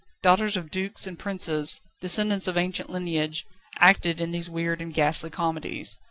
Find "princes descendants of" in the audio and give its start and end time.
1.19-2.57